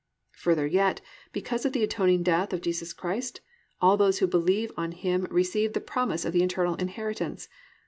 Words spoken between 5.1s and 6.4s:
receive the promise of